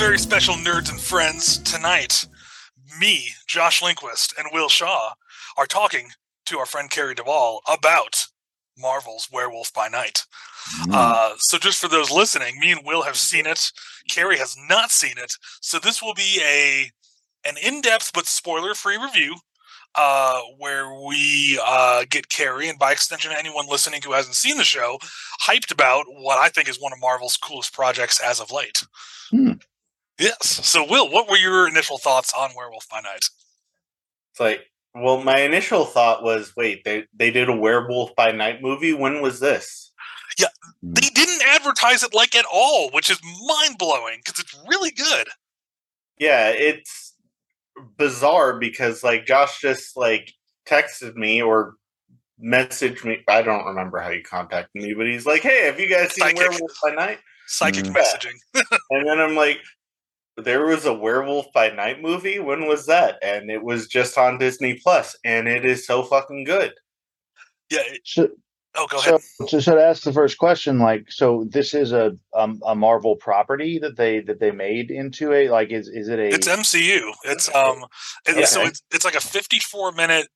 [0.00, 1.58] very special nerds and friends.
[1.58, 2.24] Tonight,
[2.98, 5.12] me, Josh Linquist, and Will Shaw
[5.58, 6.08] are talking
[6.46, 8.24] to our friend Carrie Duvall about
[8.78, 10.24] Marvel's Werewolf by Night.
[10.84, 10.94] Mm.
[10.94, 13.60] Uh, so, just for those listening, me and Will have seen it.
[14.08, 15.34] Carrie has not seen it.
[15.60, 16.90] So, this will be a
[17.46, 19.36] an in depth but spoiler free review
[19.96, 24.64] uh, where we uh, get Carrie and by extension anyone listening who hasn't seen the
[24.64, 24.98] show
[25.46, 28.82] hyped about what I think is one of Marvel's coolest projects as of late.
[29.30, 29.52] Hmm.
[30.20, 30.66] Yes.
[30.68, 33.24] So, Will, what were your initial thoughts on Werewolf by Night?
[34.32, 38.60] It's like, well, my initial thought was, wait, they they did a Werewolf by Night
[38.60, 38.92] movie.
[38.92, 39.92] When was this?
[40.38, 40.48] Yeah,
[40.82, 45.26] they didn't advertise it like at all, which is mind blowing because it's really good.
[46.18, 47.14] Yeah, it's
[47.96, 50.32] bizarre because like Josh just like
[50.66, 51.74] texted me or
[52.42, 53.22] messaged me.
[53.28, 56.24] I don't remember how he contacted me, but he's like, "Hey, have you guys seen
[56.24, 56.38] Psychic.
[56.38, 57.96] Werewolf by Night?" Psychic Mm.
[57.96, 58.36] messaging.
[58.90, 59.60] And then I'm like,
[60.40, 62.38] "There was a Werewolf by Night movie.
[62.38, 66.44] When was that?" And it was just on Disney Plus, and it is so fucking
[66.44, 66.72] good.
[67.70, 67.80] Yeah.
[67.86, 68.28] it- So,
[68.74, 69.20] oh, go ahead.
[69.20, 72.74] so, so, so to ask the first question, like, so this is a um, a
[72.74, 76.48] Marvel property that they that they made into a like is is it a It's
[76.48, 77.12] MCU.
[77.24, 77.84] It's um,
[78.26, 80.28] it, so it's it's like a fifty-four minute.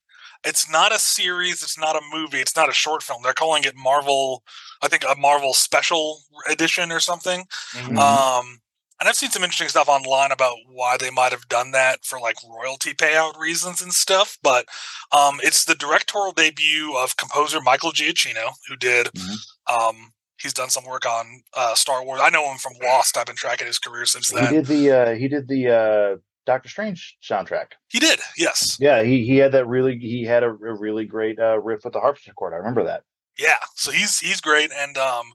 [0.46, 1.62] It's not a series.
[1.62, 2.38] It's not a movie.
[2.38, 3.22] It's not a short film.
[3.22, 4.42] They're calling it Marvel.
[4.82, 6.18] I think a Marvel special
[6.50, 7.46] edition or something.
[7.72, 7.96] Mhm.
[7.98, 8.58] Um,
[9.04, 12.18] and I've seen some interesting stuff online about why they might have done that for
[12.18, 14.38] like royalty payout reasons and stuff.
[14.42, 14.64] But
[15.12, 19.08] um, it's the directorial debut of composer Michael Giacchino, who did.
[19.08, 19.36] Mhm.
[19.70, 22.22] Um, he's done some work on uh, Star Wars.
[22.24, 23.18] I know him from Lost.
[23.18, 24.46] I've been tracking his career since then.
[24.46, 26.16] he did the uh, he did the uh,
[26.46, 27.72] Doctor Strange soundtrack.
[27.88, 28.78] He did, yes.
[28.80, 31.92] Yeah, he he had that really he had a, a really great uh, riff with
[31.92, 32.54] the harpsichord.
[32.54, 33.02] I remember that.
[33.38, 35.32] Yeah, so he's he's great, and um,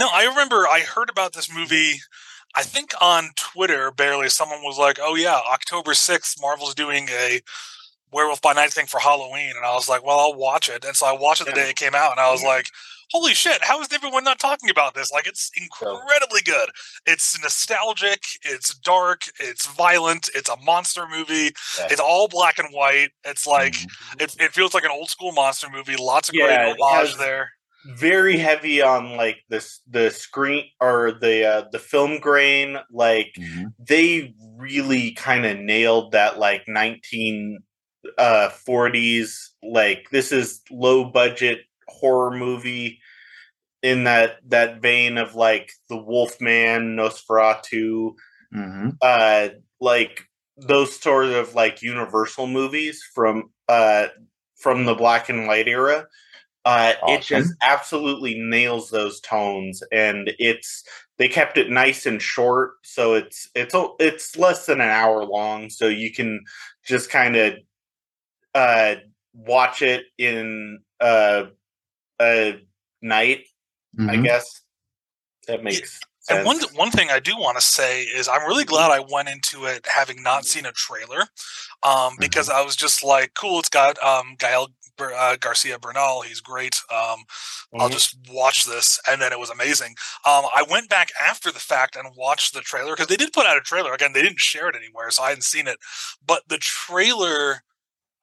[0.00, 2.00] no, I remember I heard about this movie.
[2.56, 7.40] I think on Twitter, barely someone was like, "Oh yeah, October sixth, Marvel's doing a
[8.12, 10.96] Werewolf by Night thing for Halloween," and I was like, "Well, I'll watch it." And
[10.96, 12.66] so I watched it the day it came out, and I was like,
[13.12, 13.62] "Holy shit!
[13.64, 15.10] How is everyone not talking about this?
[15.10, 16.70] Like, it's incredibly good.
[17.06, 18.22] It's nostalgic.
[18.42, 19.22] It's dark.
[19.40, 20.28] It's violent.
[20.34, 21.50] It's a monster movie.
[21.78, 21.88] Yeah.
[21.90, 23.10] It's all black and white.
[23.24, 24.22] It's like." Mhm.
[24.22, 25.96] It, it feels like an old school monster movie.
[25.96, 27.50] Lots of Yeah, great homage has- there.
[27.86, 33.72] Very heavy on like this the screen or the uh, the film grain like Mhm.
[33.78, 37.58] they really kind of nailed that like 19
[38.18, 43.00] uh 40s like this is low budget horror movie
[43.82, 48.14] in that that vein of like the wolfman nosferatu
[48.54, 48.96] Mhm.
[49.02, 49.48] uh
[49.80, 50.22] like
[50.56, 54.08] those sort of like universal movies from uh
[54.56, 56.06] from the black and white era
[56.64, 60.82] uh it just absolutely nails those tones and it's
[61.18, 65.68] they kept it nice and short so it's it's it's less than an hour long
[65.68, 66.42] so you can
[66.84, 67.54] just kind of
[68.54, 68.94] uh
[69.34, 71.44] watch it in uh
[72.20, 72.58] a
[73.02, 73.44] night
[73.98, 74.24] i Mhm.
[74.24, 74.60] guess.
[75.46, 78.64] That makes sense And one one thing I do want to say is I'm really
[78.64, 81.24] glad I went into it having not seen a trailer,
[81.82, 84.68] um, because I was just like, cool, it's got um, Gael
[84.98, 86.80] uh, Garcia Bernal, he's great.
[86.92, 87.24] Um,
[87.78, 87.90] I'll Mhm.
[87.90, 89.96] just watch this, and then it was amazing.
[90.24, 93.46] Um, I went back after the fact and watched the trailer because they did put
[93.46, 93.92] out a trailer.
[93.92, 95.78] Again, they didn't share it anywhere, so I hadn't seen it.
[96.24, 97.62] But the trailer,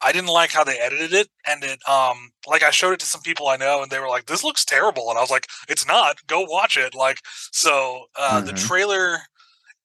[0.03, 3.05] I didn't like how they edited it, and it, um, like I showed it to
[3.05, 5.47] some people I know, and they were like, "This looks terrible," and I was like,
[5.69, 6.17] "It's not.
[6.27, 7.19] Go watch it." Like,
[7.51, 8.57] so uh, the Mhm.
[8.57, 9.19] trailer.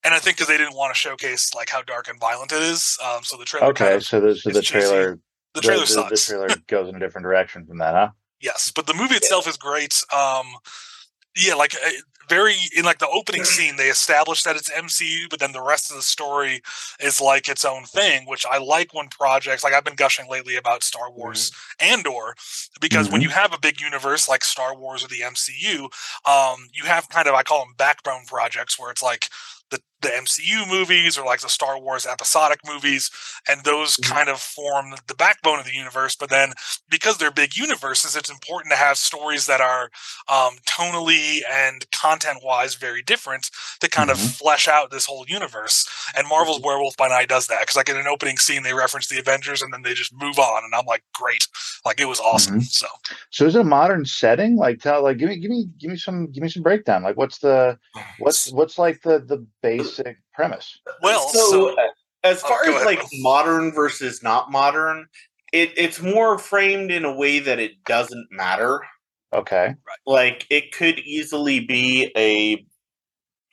[0.04, 2.62] And I think because they didn't want to showcase like how dark and violent it
[2.62, 3.68] is, um, so the trailer.
[3.70, 5.18] Okay, kind of, so the so the trailer
[5.54, 6.26] the trailer the, sucks.
[6.26, 8.10] the trailer goes in a different direction from that, huh?
[8.40, 9.94] Yes, but the movie itself is great.
[10.12, 10.46] Um,
[11.36, 11.74] yeah, like
[12.28, 15.90] very in like the opening scene, they establish that it's MCU, but then the rest
[15.90, 16.62] of the story
[17.00, 20.56] is like its own thing, which I like when projects like I've been gushing lately
[20.56, 21.50] about Star Wars
[21.80, 22.34] Andor,
[22.80, 23.24] because when Mhm.
[23.24, 25.88] you have a big universe like Star Wars or the MCU,
[26.24, 29.28] um, you have kind of I call them backbone projects where it's like
[29.70, 33.10] the the MCU movies or like the Star Wars episodic movies,
[33.48, 34.04] and those Mhm.
[34.10, 36.14] kind of form the backbone of the universe.
[36.14, 36.52] But then
[36.88, 39.90] because they're big universes, it's important to have stories that are
[40.28, 44.36] um, tonally and content wise very different to kind of Mhm.
[44.38, 45.86] flesh out this whole universe.
[46.14, 49.08] And Marvel's Werewolf by Night does that because, like, in an opening scene, they reference
[49.08, 51.48] the Avengers and then they just move on, and I'm like, great,
[51.84, 52.60] like it was awesome.
[52.60, 52.86] So
[53.30, 54.56] So is it a modern setting?
[54.56, 57.02] Like tell like give me give me give me some give me some breakdown.
[57.02, 57.78] Like what's the
[58.18, 60.78] what's what's like the the basic premise?
[61.02, 61.76] well, so, so,
[62.24, 63.22] as Oh, far go as ahead, like Will.
[63.22, 65.06] modern versus not modern,
[65.52, 68.80] it, it's more framed in a way that it doesn't matter.
[69.32, 69.74] Okay.
[70.06, 72.64] Like it could easily be a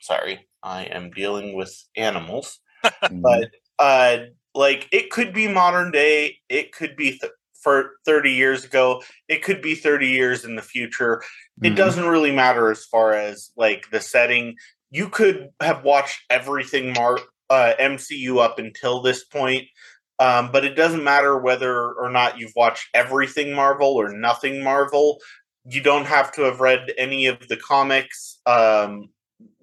[0.00, 2.58] sorry, I am dealing with animals.
[2.84, 3.22] Mhm.
[3.22, 4.24] But uh,
[4.54, 6.36] like it could be modern day.
[6.48, 9.02] It could be th- for thirty years ago.
[9.28, 11.22] It could be thirty years in the future.
[11.62, 11.76] It Mhm.
[11.76, 14.56] doesn't really matter as far as like the setting.
[14.94, 17.18] You could have watched everything Mar-
[17.50, 19.64] uh, MCU up until this point,
[20.20, 25.18] um, but it doesn't matter whether or not you've watched everything Marvel or nothing Marvel.
[25.64, 28.40] You don't have to have read any of the comics.
[28.46, 29.08] Um,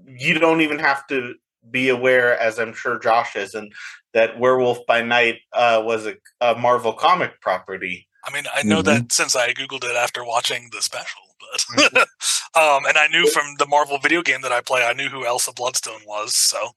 [0.05, 1.35] you don't even have to
[1.69, 3.71] be aware, as I'm sure Josh isn't,
[4.13, 8.05] that Werewolf by Night uh, was a, a Marvel comic property.
[8.25, 8.85] I mean, I know Mhm.
[8.85, 11.21] that since I googled it after watching the special,
[11.75, 11.93] but
[12.55, 15.25] um, and I knew from the Marvel video game that I play, I knew who
[15.25, 16.71] Elsa Bloodstone was, so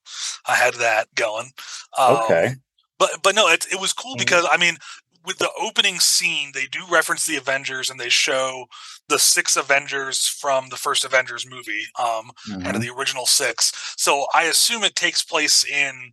[0.47, 1.51] I had that going.
[1.99, 2.55] Um, Okay.
[2.99, 4.19] but but no, it it was cool Mhm.
[4.19, 4.77] because I mean,
[5.25, 8.67] with the opening scene, they do reference the Avengers and they show
[9.09, 12.31] the six Avengers from the first Avengers movie, um,
[12.63, 12.77] kind Mhm.
[12.77, 13.73] of the original six.
[13.97, 16.13] So I assume it takes place in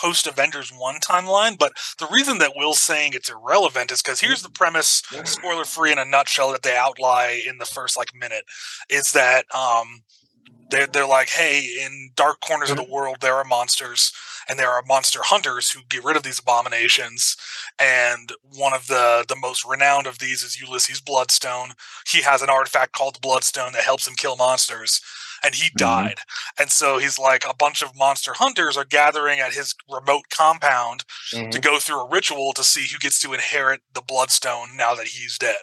[0.00, 1.58] post Avengers one timeline.
[1.58, 5.92] But the reason that Will's saying it's irrelevant is because here's the premise, spoiler free
[5.92, 8.44] in a nutshell, that they outline in the first like minute,
[8.88, 10.02] is that um,
[10.70, 14.12] they're they're like, hey, in dark corners of the world there are monsters,
[14.48, 17.36] and there are monster hunters who get rid of these abominations.
[17.78, 21.70] And one of the the most renowned of these is Ulysses Bloodstone.
[22.06, 25.00] He has an artifact called the Bloodstone that helps him kill monsters.
[25.44, 26.18] And he died.
[26.58, 31.04] And so he's like, a bunch of monster hunters are gathering at his remote compound
[31.50, 35.06] to go through a ritual to see who gets to inherit the bloodstone now that
[35.08, 35.56] he's dead.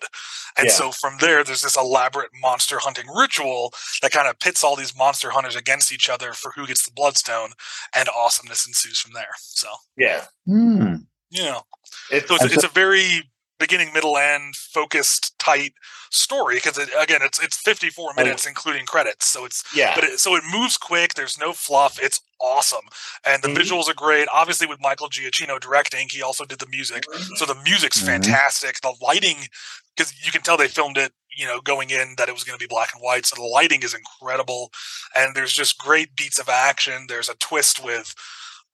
[0.58, 0.74] And Yeah.
[0.74, 4.96] so from there, there's this elaborate monster hunting ritual that kind of pits all these
[4.96, 7.52] monster hunters against each other for who gets the bloodstone,
[7.94, 9.34] and awesomeness ensues from there.
[9.40, 9.68] So,
[9.98, 10.96] Yeah, Hmm.
[11.30, 11.64] you know,
[12.10, 13.30] it's, so it's, And it's a very
[13.60, 15.74] beginning, middle, end focused, tight
[16.12, 19.94] story because it, again, it's it's 54 minutes including credits, so it's yeah.
[19.96, 21.14] but it, so it moves quick.
[21.14, 22.00] There's no fluff.
[22.02, 22.86] It's awesome,
[23.26, 23.58] and the Mhm.
[23.58, 24.28] visuals are great.
[24.32, 27.06] Obviously, with Michael Giacchino directing, he also did the music,
[27.36, 28.06] so the music's Mhm.
[28.06, 28.82] fantastic.
[28.82, 29.48] The lighting,
[29.96, 32.58] because you can tell they filmed it, you know, going in that it was going
[32.58, 33.26] to be black and white.
[33.26, 34.72] So the lighting is incredible,
[35.14, 37.08] and there's just great beats of action.
[37.08, 38.14] There's a twist with.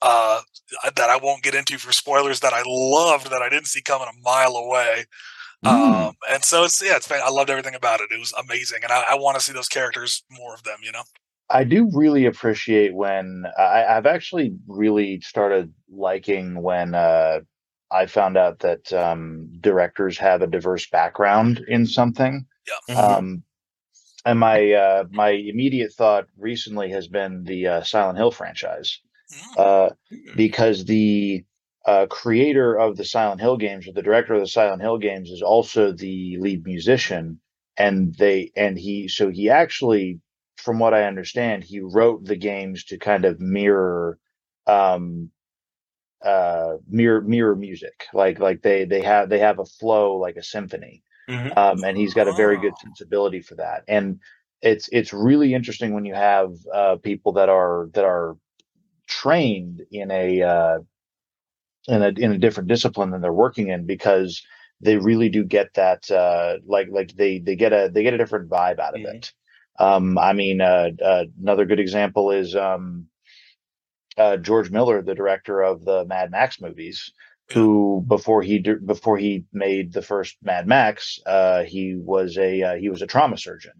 [0.01, 0.41] Uh,
[0.95, 4.07] that I won't get into for spoilers that I loved that I didn't see coming
[4.07, 5.05] a mile away.
[5.65, 6.07] Mm.
[6.07, 8.11] Um, and so it's yeah, it's fan- I loved everything about it.
[8.11, 10.77] It was amazing, and I, I want to see those characters more of them.
[10.81, 11.03] You know.
[11.49, 17.41] I do really appreciate when I, I've actually really started liking when uh,
[17.91, 22.45] I found out that um, directors have a diverse background in something.
[22.89, 22.95] Mhm.
[22.95, 23.43] Um,
[24.25, 28.99] and my uh, my immediate thought recently has been the uh, Silent Hill franchise.
[29.57, 29.89] Uh,
[30.35, 31.43] because the
[31.85, 35.29] uh, creator of the Silent Hill games or the director of the Silent Hill games
[35.29, 37.39] is also the lead musician,
[37.77, 40.19] and they and he so he actually,
[40.57, 44.19] from what I understand, he wrote the games to kind of mirror
[44.67, 45.31] um
[46.23, 50.43] uh mirror mirror music like like they they have they have a flow like a
[50.43, 51.53] symphony Mhm.
[51.57, 52.79] um, and he's got a very good Oh.
[52.79, 53.83] sensibility for that.
[53.87, 54.19] And
[54.61, 58.37] it's it's really interesting when you have uh, people that are that are
[59.11, 60.79] trained in a uh,
[61.87, 64.41] in a in a different discipline than they're working in because
[64.79, 68.17] they really do get that uh, like like they they get a they get a
[68.17, 69.15] different vibe out of Mhm.
[69.15, 69.33] it.
[69.79, 73.07] Um, I mean, uh, uh, another good example is um,
[74.17, 77.11] uh, George Miller, the director of the Mad Max movies
[77.51, 82.75] who before he before he made the first Mad Max, uh, he was a uh,
[82.75, 83.73] he was a trauma surgeon.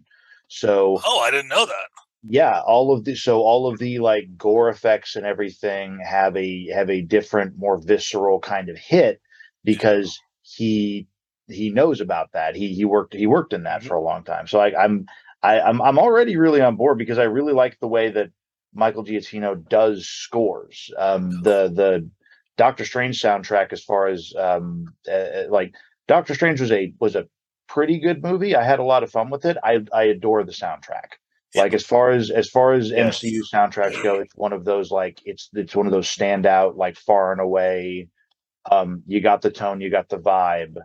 [0.48, 1.86] So Oh, I didn't know that.
[2.24, 6.68] Yeah, all of the so all of the like gore effects and everything have a
[6.68, 9.20] have a different, more visceral kind of hit
[9.64, 11.08] because he
[11.48, 12.54] he knows about that.
[12.54, 14.46] He he worked he worked in that for a long time.
[14.46, 15.06] So I, I'm
[15.42, 18.30] I, I'm I'm already really on board because I really like the way that
[18.74, 20.92] Michael Giacchino does scores.
[20.96, 22.08] Um, the the
[22.56, 25.74] Doctor Strange soundtrack, as far as um, uh, like
[26.06, 27.26] Doctor Strange was a was a
[27.68, 28.54] pretty good movie.
[28.54, 29.56] I had a lot of fun with it.
[29.64, 31.14] I I adore the soundtrack.
[31.54, 33.20] Like as far as as far as Yes.
[33.20, 36.96] MCU soundtracks go, it's one of those like it's it's one of those standout like
[36.96, 38.08] far and away.
[38.70, 40.76] Um, you got the tone, you got the vibe,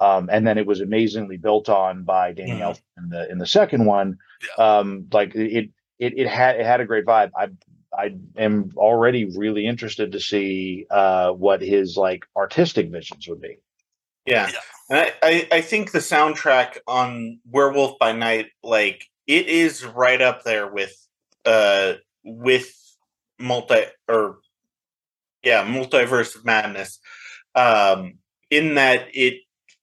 [0.00, 2.80] um, and then it was amazingly built on by Danny Mhm.
[2.98, 4.18] In the in the second one.
[4.58, 7.30] Um, like it it it had it had a great vibe.
[7.36, 7.48] I
[7.96, 13.58] I am already really interested to see uh, what his like artistic visions would be.
[14.26, 14.50] Yeah.
[14.52, 14.58] Yeah.
[14.88, 20.20] And I, I, I think the soundtrack on Werewolf by Night, like it is right
[20.20, 20.94] up there with
[21.44, 22.72] uh with
[23.38, 24.38] multi or
[25.42, 26.98] yeah, multiverse of madness.
[27.54, 28.14] Um
[28.50, 29.34] in that it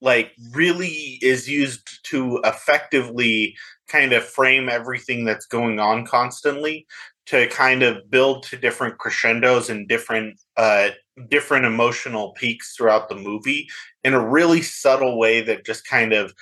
[0.02, 3.56] like really is used to effectively
[3.88, 6.86] kind of frame everything that's going on constantly
[7.26, 10.90] to kind of build to different crescendos and different uh
[11.30, 13.68] different emotional peaks throughout the movie
[14.04, 16.34] in a really subtle way that just kind of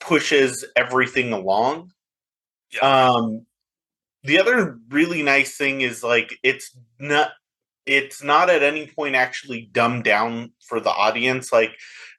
[0.00, 1.90] pushes everything along.
[2.74, 3.08] Yeah.
[3.08, 3.46] Um
[4.22, 7.30] the other really nice thing is like it's not
[7.86, 11.72] it's not at any point actually dumbed down for the audience like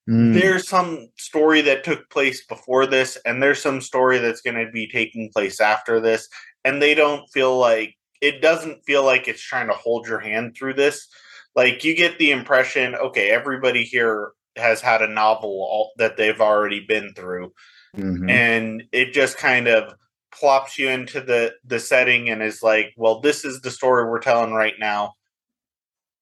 [0.07, 0.39] Mm.
[0.39, 4.71] there's some story that took place before this and there's some story that's going to
[4.71, 6.29] be taking place after this
[6.63, 10.55] and they don't feel like it doesn't feel like it's trying to hold your hand
[10.55, 11.07] through this
[11.55, 16.39] like you get the impression okay everybody here has had a novel all, that they've
[16.39, 17.51] already been through
[17.97, 18.29] Mhm.
[18.29, 19.95] and it just kind of
[20.39, 24.19] plops you into the the setting and is like well this is the story we're
[24.19, 25.13] telling right now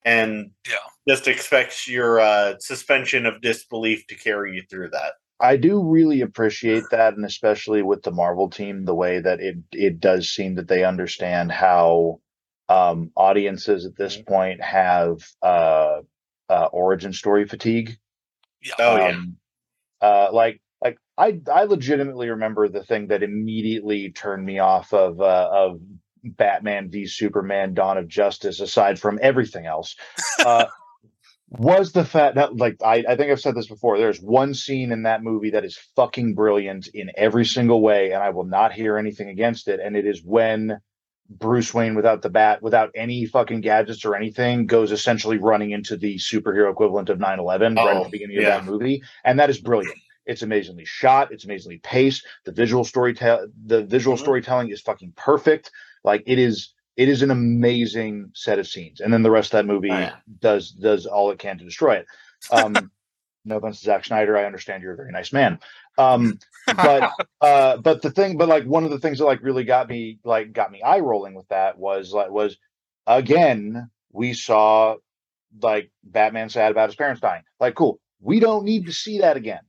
[0.05, 0.75] and Yeah.
[1.07, 6.21] just expects your uh, suspension of disbelief to carry you through that I do really
[6.21, 10.55] appreciate that, and especially with the Marvel team, the way that it it does seem
[10.55, 12.21] that they understand how
[12.69, 15.99] um, audiences at this point have uh,
[16.49, 17.97] uh, origin story fatigue.
[18.61, 18.73] Yeah.
[18.79, 19.07] Oh, yeah.
[19.09, 19.37] um,
[20.01, 25.21] uh, like like I I legitimately remember the thing that immediately turned me off of
[25.21, 25.79] uh, of
[26.23, 29.95] Batman v Superman: Dawn of Justice, aside from everything else.
[30.45, 30.65] Uh,
[31.49, 33.97] was the fact that like I, I think I've said this before.
[33.97, 38.23] There's one scene in that movie that is fucking brilliant in every single way, and
[38.23, 39.79] I will not hear anything against it.
[39.79, 40.79] And it is when
[41.29, 45.95] Bruce Wayne, without the bat, without any fucking gadgets or anything, goes essentially running into
[45.95, 48.57] the superhero equivalent of 9/11 right at Oh, the beginning yeah.
[48.57, 49.97] of that movie, and that is brilliant.
[50.25, 51.31] It's amazingly shot.
[51.31, 52.25] It's amazingly paced.
[52.45, 54.21] The visual storytelling, the visual Mhm.
[54.21, 55.71] storytelling is fucking perfect.
[56.03, 59.01] Like it is, it is an amazing set of scenes.
[59.01, 60.15] And then the rest of that movie Oh, yeah.
[60.39, 62.05] does does all it can to destroy it.
[62.51, 62.91] Um,
[63.45, 65.59] no offense to Zack Snyder, I understand you're a very nice man.
[65.97, 66.39] Um,
[66.77, 67.09] but
[67.41, 70.19] uh, but the thing, but like one of the things that like really got me
[70.23, 72.57] like got me eye rolling with that was like was
[73.07, 74.95] again we saw
[75.61, 77.43] like Batman sad about his parents dying.
[77.59, 77.99] Like, cool.
[78.21, 79.59] We don't need to see that again.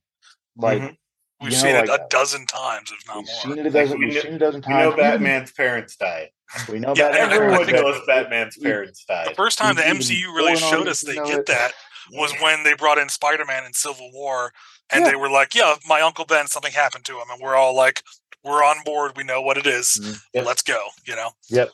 [0.57, 0.97] Like, Mhm.
[1.41, 3.41] We've you know, seen it like, a dozen times, if not we've more.
[3.43, 3.99] seen it a Like, dozen.
[3.99, 4.91] we We've know- seen it a dozen you times.
[4.91, 6.31] know batman's parents died
[6.69, 7.33] We know Yeah, Batman.
[7.33, 11.41] everyone knows batman's we- parents The first time the MCU really showed us they get
[11.41, 11.47] it.
[11.47, 11.73] that
[12.13, 14.53] was when they brought in Spider-Man in Civil War,
[14.91, 15.11] and Yeah.
[15.11, 18.03] they were like, "Yeah, my Uncle Ben, something happened to him," and we're all like,
[18.45, 19.17] "We're on board.
[19.17, 19.99] We know what it is.
[20.01, 20.21] Mhm.
[20.35, 20.45] Yep.
[20.47, 21.33] Let's go." You know.
[21.49, 21.71] Yep.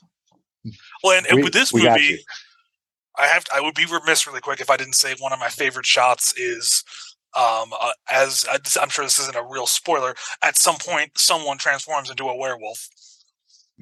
[1.02, 2.24] Well, and, and We- with this movie.
[3.16, 5.48] I have I would be remiss really quick if I didn't say one of my
[5.50, 6.84] favorite shots is
[7.36, 8.44] um uh, as
[8.80, 12.88] I'm sure this isn't a real spoiler at some point someone transforms into a werewolf.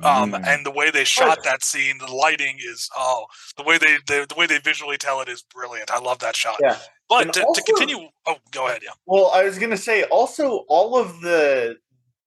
[0.03, 0.47] Um Mm.
[0.47, 3.27] and the way they shot that scene the lighting is oh
[3.57, 5.91] the way they the, the way they visually tell it is brilliant.
[5.91, 6.57] I love that shot.
[6.61, 6.79] Yeah.
[7.09, 8.91] But to, also- to continue oh go ahead yeah.
[9.07, 11.77] Well, I was gonna say also all of the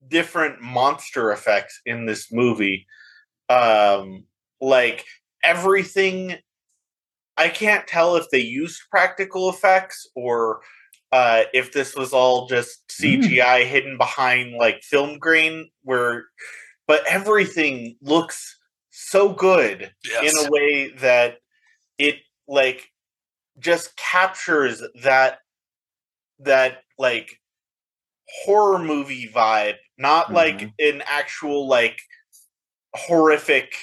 [0.07, 2.87] different monster effects in this movie,
[3.47, 4.25] um,
[4.59, 5.05] like
[5.43, 6.35] everything.
[7.37, 10.61] I can't tell if they used practical effects or
[11.11, 15.69] uh, if this was all just CGI hidden behind like film grain.
[15.83, 16.25] Where,
[16.87, 18.57] but everything looks
[18.91, 21.37] so good yes in a way that
[21.97, 22.89] it like
[23.59, 25.39] just captures that
[26.39, 27.39] that like
[28.43, 30.73] horror movie vibe not like Mhm.
[30.79, 32.01] an actual like
[32.95, 33.73] horrific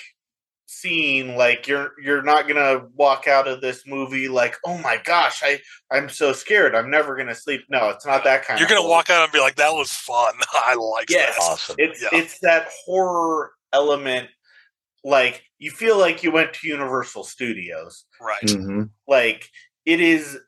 [0.70, 5.40] scene like you're you're not gonna walk out of this movie like oh my gosh
[5.42, 5.58] i
[5.90, 8.90] i'm so scared i'm never gonna sleep no it's not that kind you're gonna horror.
[8.90, 11.34] walk out and be like that was fun I like Yes.
[11.38, 11.76] that awesome.
[11.78, 12.08] it's Yeah.
[12.12, 14.28] it's that horror element
[15.04, 18.90] like you feel like you went to universal studios right Mhm.
[19.06, 19.48] like
[19.86, 20.38] it is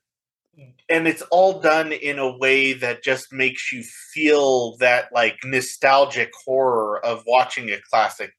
[0.90, 6.30] and it's all done in a way that just makes you feel that like nostalgic
[6.44, 8.32] horror of watching a classic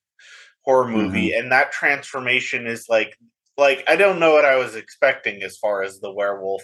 [0.63, 3.18] horror movie and that transformation is like
[3.58, 6.63] like i don't know what i was expecting as far as the werewolf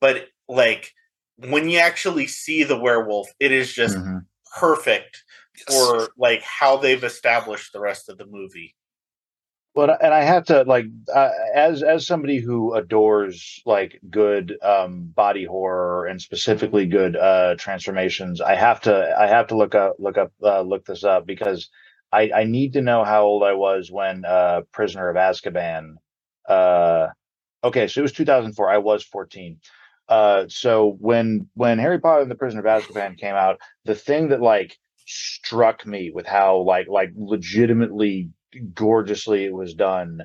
[0.00, 0.92] but like
[1.38, 4.24] when you actually see the werewolf it is just Mhm.
[4.58, 5.22] perfect
[5.56, 5.66] Yes.
[5.66, 8.74] for like how they've established the rest of the movie
[9.74, 15.04] But and I have to like uh, as as somebody who adores like good um
[15.14, 19.96] body horror and specifically good uh transformations, I have to I have to look up
[19.98, 21.70] look up uh, look this up because
[22.12, 25.94] I I need to know how old I was when uh Prisoner of Azkaban
[26.48, 27.08] uh
[27.64, 28.70] okay, so it was 2004.
[28.70, 29.58] I was 14.
[30.08, 34.28] Uh so when when Harry Potter and the Prisoner of Azkaban came out, the thing
[34.28, 34.76] that like
[35.06, 38.30] struck me with how like like legitimately
[38.74, 40.22] gorgeously it was done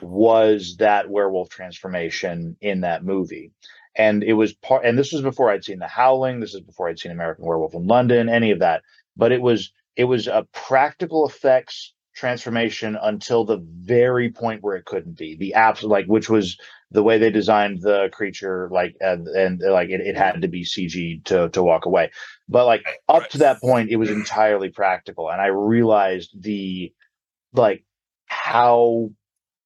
[0.00, 3.52] was that werewolf transformation in that movie.
[3.96, 6.40] And it was part, and this was before I'd seen The Howling.
[6.40, 8.82] This is before I'd seen American Werewolf in London, any of that.
[9.16, 14.84] But it was, it was a practical effects transformation until the very point where it
[14.84, 15.36] couldn't be.
[15.36, 16.56] The absolute like which was
[16.90, 20.62] the way they designed the creature like and, and like it, it had to be
[20.64, 22.10] cg to to walk away.
[22.48, 26.92] But like up to that point it was entirely practical and i realized the
[27.52, 27.84] like
[28.26, 29.10] how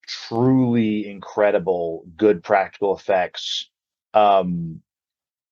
[0.06, 3.68] truly incredible good practical effects
[4.14, 4.80] um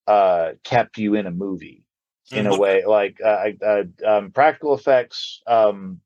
[0.07, 1.83] uh kept you in a movie
[2.31, 2.57] in a Mhm.
[2.57, 6.01] way like uh, uh um practical effects um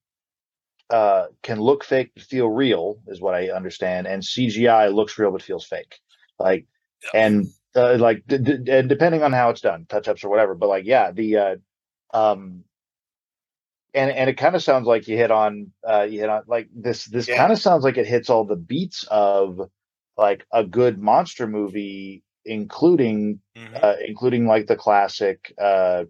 [0.89, 5.31] uh can look fake but feel real is what i understand and cgi looks real
[5.31, 5.99] but feels fake
[6.39, 6.65] like
[7.03, 7.11] Yeah.
[7.13, 10.55] and uh, like d- d- and depending on how it's done touch ups or whatever
[10.55, 11.55] but like yeah the uh
[12.13, 12.63] um
[13.93, 16.69] and and it kind of sounds like you hit on uh you hit on like
[16.75, 17.35] this this Yeah.
[17.35, 19.59] kind of sounds like it hits all the beats of
[20.17, 23.83] like a good monster movie including Mhm.
[23.83, 26.03] uh, including like the classic uh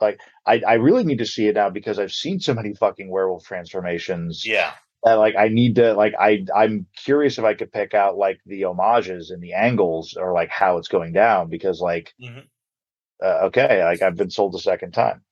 [0.00, 3.10] like I, I really need to see it now because I've seen so many fucking
[3.10, 4.74] werewolf transformations Yeah.
[5.04, 8.40] that like I need to like I I'm curious if I could pick out like
[8.46, 12.48] the homages and the angles or like how it's going down because like Mhm.
[13.24, 15.22] uh, okay like I've been sold a second time.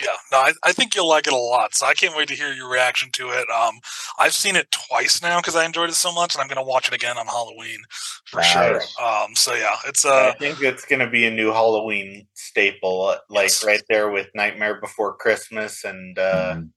[0.00, 1.74] Yeah, no, I, I think you'll like it a lot.
[1.74, 3.48] So I can't wait to hear your reaction to it.
[3.50, 3.80] Um,
[4.18, 6.68] I've seen it twice now because I enjoyed it so much, and I'm going to
[6.68, 7.80] watch it again on Halloween
[8.26, 8.80] for sure.
[9.02, 13.06] Um, so yeah, it's I uh, think it's going to be a new Halloween staple,
[13.06, 13.64] uh, like Yes.
[13.64, 16.70] right there with Nightmare Before Christmas, and uh, Mhm.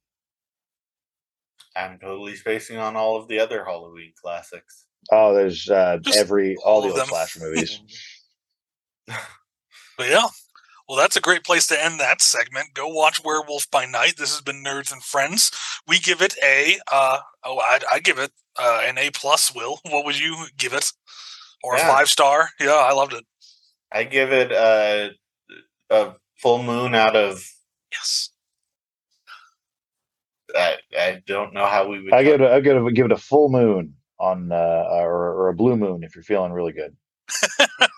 [1.75, 4.85] I'm totally spacing on all of the other Halloween classics.
[5.11, 7.07] Oh, there's uh Just every all all the of old them.
[7.07, 7.79] slasher movies.
[9.07, 10.27] but yeah.
[10.91, 12.73] Well, that's a great place to end that segment.
[12.73, 14.15] Go watch Werewolf by Night.
[14.17, 15.49] This has been Nerds and Friends.
[15.87, 18.29] We give it a uh oh, I'd, I'd give it
[18.59, 19.55] uh, an A plus.
[19.55, 20.91] Will, what would you give it?
[21.63, 21.87] Or Yeah.
[21.87, 22.49] a five star?
[22.59, 23.23] Yeah, I loved it.
[23.89, 25.11] I give it a,
[25.89, 27.41] a full moon out of.
[27.93, 28.31] Yes.
[30.53, 32.13] I, I don't know how we would.
[32.13, 34.83] I give it a, I give it a, give it a full moon on uh
[34.89, 36.97] or, or a blue moon if you're feeling really good.